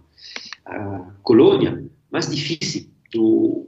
[0.66, 3.66] a colônia mais difícil do,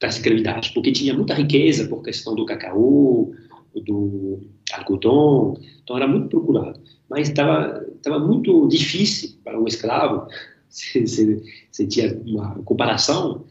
[0.00, 3.32] da escravidade, porque tinha muita riqueza por questão do cacau,
[3.74, 4.40] do
[4.72, 6.80] algodão, então era muito procurado.
[7.08, 10.28] Mas estava estava muito difícil para um escravo,
[10.68, 13.44] se, se, se tinha uma comparação,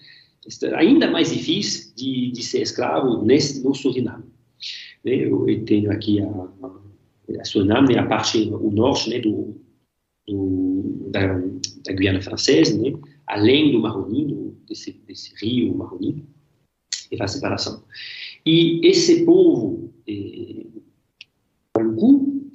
[0.76, 4.26] ainda mais difícil de, de ser escravo nesse, no Suriname.
[5.04, 5.16] Né?
[5.16, 6.28] Eu, tenho aqui a,
[7.40, 9.20] a, Suriname, a parte, o norte né?
[9.20, 9.60] do,
[10.28, 11.42] do, da,
[11.86, 12.94] da Guiana Francesa, né?
[13.26, 16.24] além do Maroni, desse, desse rio Maroni,
[17.12, 17.84] e faz separação.
[18.46, 20.66] E esse povo eh,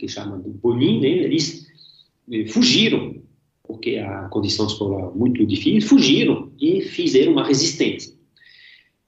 [0.02, 1.66] que chama do Bonin, né, eles
[2.30, 3.22] eh, fugiram,
[3.64, 8.12] porque a condição era muito difícil, fugiram e fizeram uma resistência.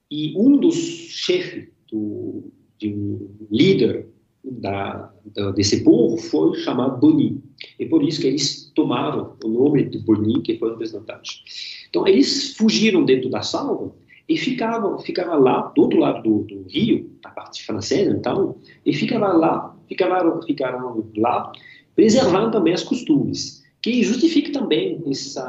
[0.09, 4.07] E um dos chefes, do, de um líder
[4.43, 7.43] da, da, desse povo foi chamado Boni.
[7.79, 11.43] E por isso que eles tomaram o nome de Boni, que foi um representante.
[11.89, 13.93] Então, eles fugiram dentro da salva
[14.27, 18.93] e ficava, ficava lá, do outro lado do, do rio, na parte francesa, então, e
[18.93, 21.51] ficava lá, ficaram, ficaram lá,
[21.95, 25.43] preservando também as costumes, que justifica também essa,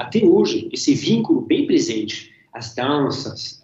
[0.00, 3.62] até hoje, esse vínculo bem presente, as danças,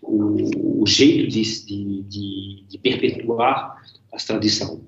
[0.00, 4.78] o, o, jeito de, de, de, perpetuar as tradições.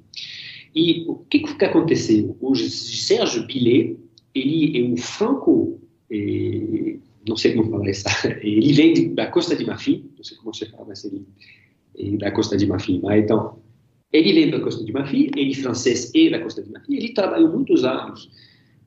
[0.72, 2.36] E o que, que aconteceu?
[2.40, 3.98] O Sérgio Billet,
[4.32, 8.04] ele é um franco eh, não sei como falar isso,
[8.40, 11.26] ele vem da Costa de Marfim, não sei como você fala, mas ele
[11.98, 13.00] é da Costa de Marfim.
[13.02, 13.58] Mas então,
[14.12, 17.52] ele vem da Costa de Marfim, ele francês e da Costa de Marfim, ele trabalhou
[17.52, 18.30] muitos anos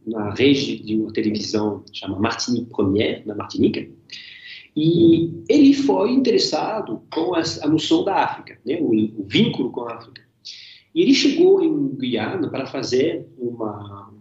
[0.06, 3.88] na rede de uma televisão chamada Martinique Première, na Martinica,
[4.76, 8.92] e ele foi interessado com a, noção da África, né, o,
[9.22, 10.22] o vínculo com a África.
[10.96, 14.14] E ele chegou em Guiana para fazer uma,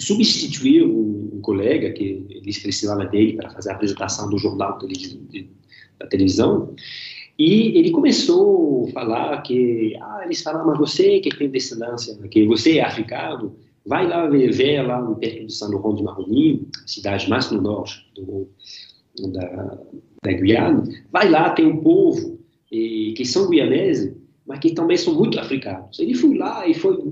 [0.00, 5.50] substituir um, um, colega que eles precisavam dele para fazer a apresentação do jornal de,
[5.98, 6.74] da televisão
[7.38, 12.46] e ele começou a falar que ah, eles falaram mas você que tem descendência que
[12.46, 13.54] você é africano
[13.88, 18.46] vai lá ver, lá perto de São Laurent de Maroni, cidade mais no norte do,
[19.32, 19.78] da,
[20.22, 22.38] da Guiana, vai lá, tem um povo
[22.70, 24.14] e, que são guianeses,
[24.46, 25.98] mas que também são muito africanos.
[25.98, 27.02] Ele foi lá e foi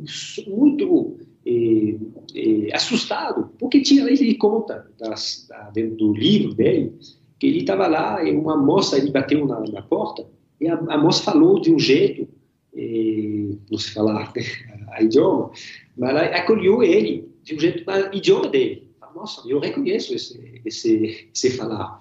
[0.46, 1.16] muito
[1.46, 1.98] e,
[2.34, 6.92] e, assustado, porque tinha ele conta das, da, dentro do livro dele
[7.38, 10.26] que ele estava lá e uma moça ele bateu na, na porta
[10.60, 12.28] e a, a, moça falou de um jeito
[12.74, 14.32] e, não sei falar
[14.92, 15.50] a idioma,
[15.96, 18.86] mas ela acolheu ele de um jeito na idioma dele.
[19.14, 21.98] Nossa, eu reconheço esse esse, esse falar.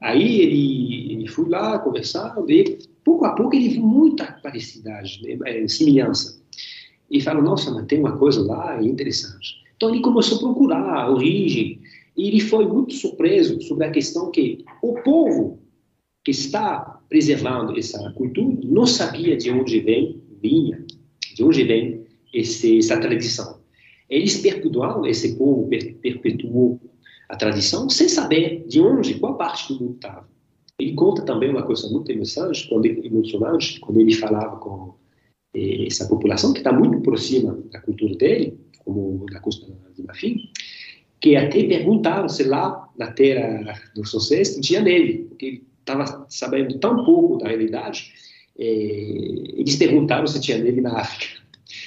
[0.00, 5.38] Aí ele, ele foi lá conversar e pouco a pouco ele viu muita parecidade, né,
[5.46, 6.42] é, semelhança
[7.10, 9.64] e fala, nossa, mas tem uma coisa lá interessante.
[9.76, 11.80] Então ele começou a procurar a origem
[12.16, 15.60] e ele foi muito surpreso sobre a questão que o povo
[16.24, 20.84] que está preservando essa cultura não sabia de onde vem, vinha,
[21.34, 23.60] de onde vem esse, essa tradição.
[24.08, 26.80] Eles perpetuaram, esse povo perpetuou
[27.28, 30.28] a tradição sem saber de onde, qual parte do mundo estava.
[30.78, 34.94] Ele conta também uma coisa muito interessante, quando ele, emocionante, quando ele falava com
[35.54, 40.50] essa população que está muito próxima da cultura dele, como da Costa de Marfim,
[41.20, 46.78] que até perguntaram se lá na terra do sucesso tinha neve, porque ele estava sabendo
[46.78, 48.12] tão pouco da realidade,
[48.58, 51.40] eh, eles perguntaram se tinha neve na África.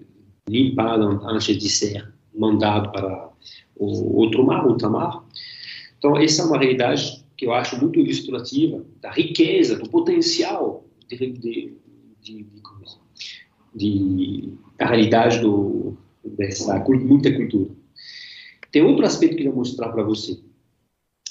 [0.49, 3.29] limpado antes de ser mandado para
[3.77, 5.25] o outro mar.
[5.97, 11.31] Então, essa é uma realidade que eu acho muito ilustrativa da riqueza, do potencial de,
[11.31, 11.82] de
[12.23, 12.49] de, de,
[13.75, 17.69] de a realidade do, dessa muita cultura.
[18.71, 20.39] Tem outro aspecto que eu queria mostrar para você.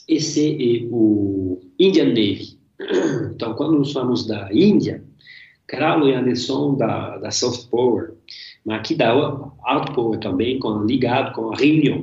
[0.07, 2.61] Esse é o Indian Navy.
[3.35, 5.03] Então, quando nós falamos da Índia,
[5.67, 8.15] claro, é a noção da, da soft power,
[8.65, 9.13] mas aqui da
[9.65, 12.03] hard power também, com, ligado com a Réunion.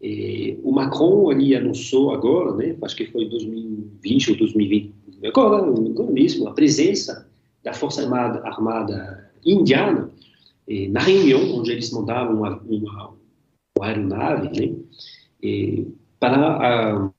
[0.00, 4.94] E o Macron ali anunciou agora, né, acho que foi 2020 ou 2020,
[5.24, 7.25] agora, agora mesmo, a presença
[7.66, 10.08] da Força Armada, Armada Indiana,
[10.90, 13.14] na reunião onde eles mandavam uma, uma,
[13.76, 15.84] uma aeronave né,
[16.20, 17.12] para uh,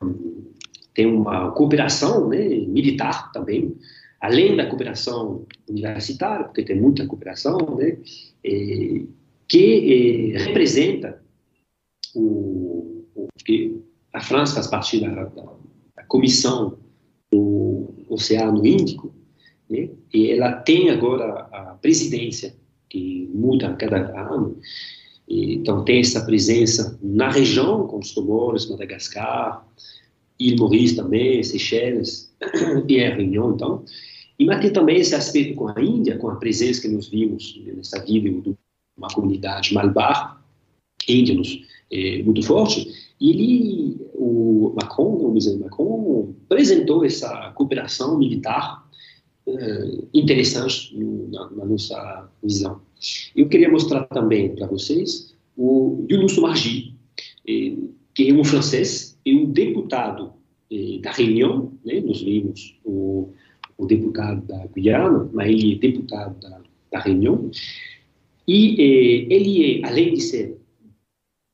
[0.93, 3.75] ter uma cooperação né, militar também,
[4.21, 7.97] além da cooperação universitária, porque tem muita cooperação, né,
[9.49, 11.21] que representa
[12.15, 13.83] o, o, que
[14.13, 15.43] a França faz parte da, da,
[15.93, 16.77] da Comissão
[17.29, 19.16] do Oceano Índico,
[19.69, 19.89] né?
[20.13, 22.55] E ela tem agora a presidência,
[22.89, 23.97] que muda a cada
[24.31, 24.57] ano,
[25.27, 29.65] e, então tem essa presença na região, com os Comores, Madagascar,
[30.39, 32.33] Ilha Maurice também, Seychelles,
[32.87, 33.83] e a Réunion, então.
[34.39, 37.59] E mas tem também esse aspecto com a Índia, com a presença que nós vimos
[37.75, 38.55] nessa vida de
[38.95, 40.41] uma comunidade Malbar,
[41.07, 42.87] índios é, muito forte.
[43.19, 48.86] E ele, o Macron, o presidente Macron, apresentou essa cooperação militar
[49.47, 52.81] é, interessante na, na, nossa visão.
[53.35, 56.93] Eu queria mostrar também para vocês o Yunus Margi,
[57.47, 57.73] é,
[58.13, 60.33] que é um francês e um deputado
[60.71, 63.29] é, da Reunião, né, nós vimos o,
[63.77, 67.49] o deputado da Guiana, mas ele é deputado da, da Reunião,
[68.47, 68.81] e
[69.29, 70.57] ele é, além de ser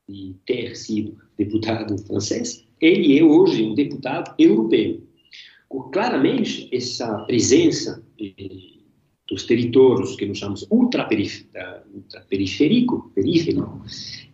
[0.09, 5.01] de ter sido deputado francês, ele é hoje um deputado europeu.
[5.91, 8.03] Claramente, essa presença
[9.29, 13.81] dos territórios que nós chamamos ultraperiférico, periférico,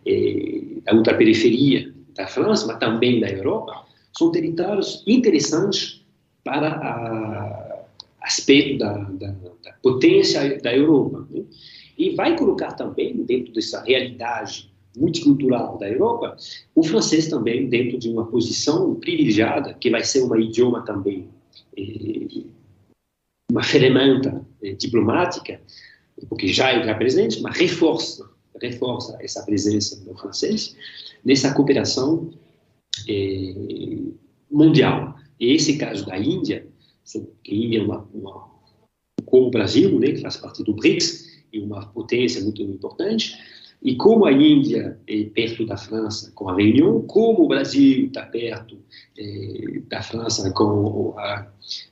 [0.06, 3.86] eh, da ultraperiferia da França, mas também da Europa,
[4.16, 6.04] são territórios interessantes
[6.44, 7.70] para a
[8.22, 11.26] aspecto da, da, da potência da Europa.
[11.30, 11.42] Né?
[11.98, 16.36] E vai colocar também, dentro dessa realidade multicultural da Europa,
[16.74, 21.28] o francês também dentro de uma posição privilegiada, que vai ser um idioma também,
[21.76, 22.44] eh,
[23.50, 25.60] uma ferramenta eh, diplomática,
[26.28, 28.28] porque já está presente, mas reforça,
[28.60, 30.76] reforça essa presença do francês
[31.24, 32.30] nessa cooperação
[33.08, 33.54] eh,
[34.50, 35.16] mundial.
[35.38, 36.66] E esse caso da Índia,
[37.44, 38.50] que a Índia é uma, uma
[39.24, 43.36] como o Brasil, né, que faz parte do BRICS, e uma potência muito importante,
[43.82, 48.22] e como a Índia é perto da França com a Réunion, como o Brasil está
[48.22, 48.76] perto
[49.18, 51.46] é, da França com a,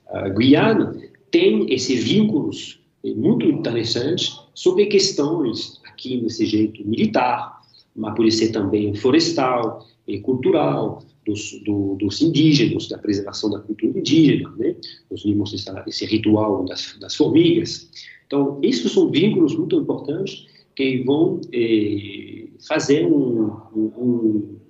[0.08, 0.94] a Guiana,
[1.30, 7.58] tem esses vínculos é, muito interessantes sobre questões aqui nesse jeito militar,
[7.96, 13.98] mas pode ser também florestal, e cultural, dos, do, dos, indígenas, da preservação da cultura
[13.98, 14.74] indígena, né?
[15.10, 15.52] Nós vimos
[15.86, 17.90] esse ritual das, das formigas.
[18.26, 20.46] Então, esses são vínculos muito importantes
[20.78, 24.60] que vão eh, fazer um, um,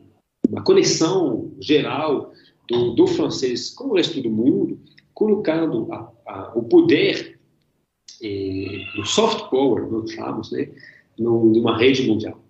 [0.49, 2.33] uma conexão geral
[2.67, 4.81] do, do, francês com o resto do mundo,
[5.13, 7.39] colocando a, a, o poder
[8.23, 10.71] eh, do soft power, nós chamamos, né,
[11.19, 12.43] numa rede mundial.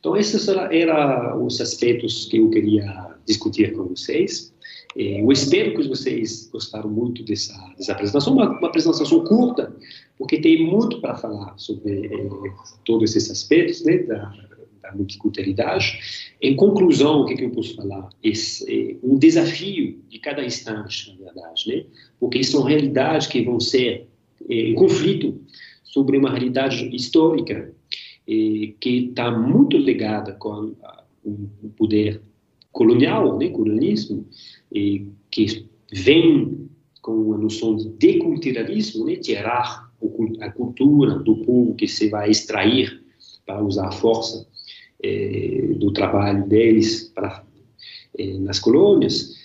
[0.00, 4.52] Então, esses eram os aspectos que eu queria discutir com vocês.
[4.96, 9.74] Eh, eu espero que vocês gostaram muito dessa, dessa apresentação, uma, uma apresentação curta,
[10.16, 12.52] porque tem muito para falar sobre eh,
[12.84, 14.32] todos esses aspectos né, da,
[14.82, 15.98] da multiculturalidade.
[16.40, 18.08] Em conclusão, o que, que eu posso falar?
[18.22, 21.84] Esse, é um desafio de cada instante, na verdade, né?
[22.18, 24.06] porque são realidades que vão ser
[24.48, 25.40] eh, em conflito
[25.84, 27.72] sobre uma realidade histórica
[28.26, 30.74] que está muito ligada com
[31.24, 32.20] o poder
[32.78, 34.24] colonial, né, colonialismo,
[35.30, 36.70] que vem
[37.02, 39.90] com a noção de deculturalismo, né, tirar
[40.40, 43.02] a cultura do povo que se vai extrair
[43.44, 44.46] para usar a força
[45.02, 47.44] é, do trabalho deles para,
[48.16, 49.36] é, nas colônias,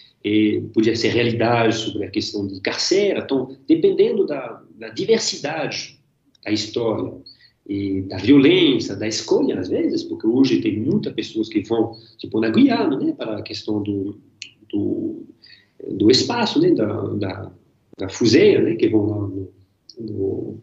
[0.73, 5.99] podia ser realidade sobre a questão de carcera, então, dependendo da, da diversidade
[6.45, 7.11] da história,
[7.67, 12.39] e da violência, da escolha, às vezes, porque hoje tem muitas pessoas que vão, tipo,
[12.39, 14.17] na Guiana, né, para a questão do,
[14.69, 15.23] do,
[15.91, 17.51] do espaço, né, da, da,
[17.97, 19.49] da fuseia, né, que vão lá no,
[19.99, 20.61] no,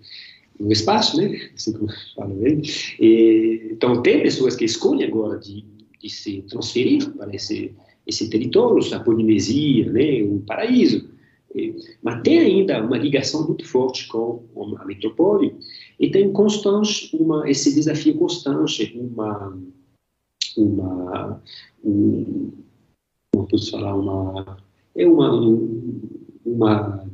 [0.61, 1.40] no espaço, né?
[1.55, 2.61] Assim como falo bem.
[3.01, 5.64] E, então, tem pessoas que escolhem agora de,
[5.98, 7.74] de se transferir para esse,
[8.07, 10.22] esse território, a Polinesia, né?
[10.22, 11.09] Um paraíso.
[12.03, 14.44] Mas tem ainda uma ligação muito forte com
[14.78, 15.57] a metrópole
[15.98, 19.59] e tem constante uma, esse desafio constante, uma,
[20.57, 21.42] uma,
[21.84, 22.53] um,
[23.32, 24.59] como posso falar, uma,
[24.94, 25.32] é uma,
[26.46, 27.05] uma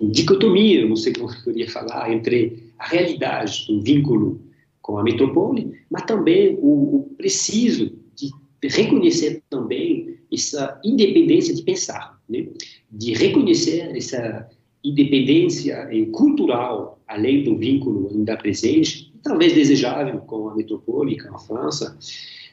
[0.00, 4.40] dicotomia, não sei como eu poderia falar, entre a realidade do vínculo
[4.80, 8.30] com a metrópole, mas também o, o preciso de
[8.68, 12.46] reconhecer também essa independência de pensar, né?
[12.90, 14.48] de reconhecer essa
[14.82, 21.38] independência eh, cultural, além do vínculo ainda presente, talvez desejável com a metrópole, com a
[21.38, 21.98] França,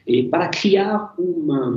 [0.06, 1.70] eh, para criar uma,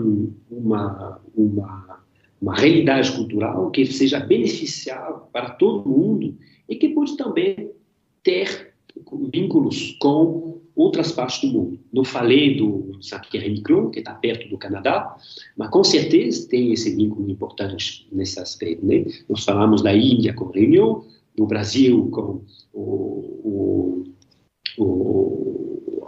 [0.50, 2.02] uma, uma
[2.42, 6.36] uma realidade cultural que seja beneficiável para todo mundo
[6.68, 7.72] e que pode também
[8.24, 8.74] ter
[9.32, 11.80] vínculos com outras partes do mundo.
[11.92, 15.16] Não falei do Saint-Pierre-et-Miquelon, que está perto do Canadá,
[15.58, 18.86] mas com certeza tem esse vínculo importante nesse aspecto.
[18.86, 19.06] Né?
[19.30, 21.02] Nós falamos da Índia com a Réunion,
[21.36, 22.42] do Brasil com
[22.74, 24.04] o,
[24.78, 25.52] o, o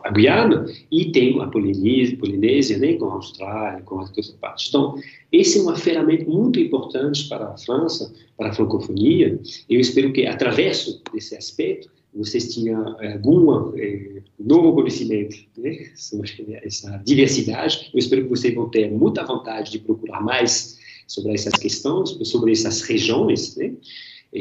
[0.03, 4.67] a Guiana e tem a Polinésia, Polinésia né, com a Austrália, com as outras partes.
[4.67, 4.95] Então,
[5.31, 9.39] esse é uma ferramenta muito importante para a França, para a francofonia.
[9.69, 16.59] Eu espero que, através desse aspecto, vocês tinham eh, algum é, novo conhecimento né, sobre
[16.63, 17.89] essa diversidade.
[17.93, 22.51] Eu espero que vocês vão ter muita vontade de procurar mais sobre essas questões, sobre
[22.51, 23.73] essas regiões, né,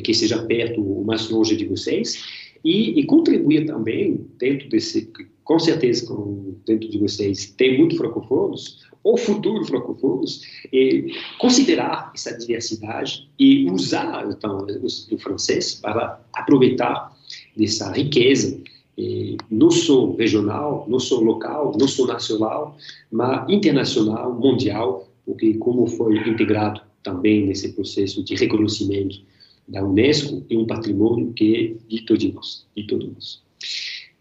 [0.03, 2.23] que seja perto ou mais longe de vocês,
[2.65, 5.11] e, e contribuir também dentro desse,
[5.45, 10.43] com certeza, com, dentro de vocês tem muito francofonos, ou futuro francofonos,
[10.73, 14.65] e considerar essa diversidade e usar então
[15.11, 17.12] o francês para aproveitar
[17.57, 18.61] dessa riqueza
[18.99, 22.77] eh, não só regional, não só local, não só nacional,
[23.11, 29.21] mas internacional, mundial, porque como foi integrado também nesse processo de reconhecimento
[29.67, 33.43] da Unesco, é um patrimônio que é de todos de todos.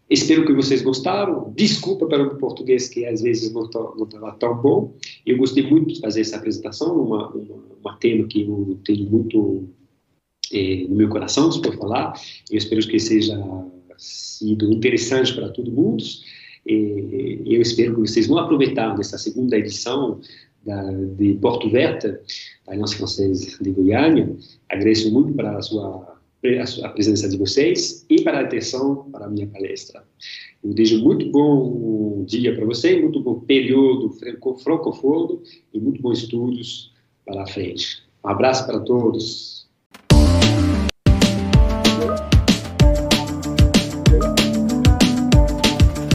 [0.08, 1.52] Espero que vocês gostaram.
[1.56, 4.94] Desculpa pelo português que às vezes não estava tão bom.
[5.24, 9.68] Eu gostei muito de fazer essa apresentação, uma, uma, uma tema que eu tenho muito
[10.52, 12.14] eh, no meu coração, se for falar.
[12.50, 13.38] Eu espero que seja
[13.96, 16.02] sido interessante para todo mundo.
[16.66, 20.20] E eu espero que vocês vão aproveitar dessa segunda edição
[20.64, 22.18] da, de Porto Verde,
[22.66, 24.34] da Aliança Francesa de Goiânia.
[24.68, 26.12] Agradeço muito para a sua
[26.82, 30.02] a presença de vocês e para a atenção para a minha palestra.
[30.62, 34.10] Eu desejo muito bom dia para você, muito bom período
[34.58, 35.40] francofono
[35.72, 36.92] e muito bons estudos
[37.24, 38.02] para a frente.
[38.24, 39.61] Um abraço para todos.
[42.02, 42.31] you.